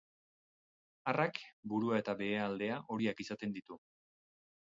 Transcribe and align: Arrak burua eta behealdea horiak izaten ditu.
Arrak 1.11 1.37
burua 1.73 1.99
eta 2.03 2.15
behealdea 2.23 2.79
horiak 2.95 3.23
izaten 3.27 3.57
ditu. 3.59 3.81